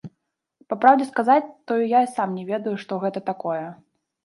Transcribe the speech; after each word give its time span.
Па 0.71 0.77
праўдзе 0.85 1.07
сказаць, 1.09 1.51
то 1.69 1.77
і 1.83 1.91
я 1.93 2.01
сам 2.15 2.29
не 2.39 2.47
ведаю, 2.51 2.75
што 2.87 3.01
гэта 3.07 3.19
такое. 3.31 3.63